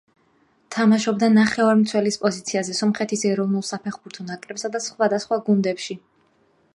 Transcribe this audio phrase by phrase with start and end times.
[0.75, 5.99] თამაშობდა ნახევარმცველის პოზიციაზე სომხეთის ეროვნულ საფეხბურთო ნაკრებსა და სხვადასხვა გუნდებში.